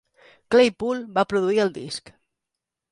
[0.55, 2.13] Claypool va produir el disc.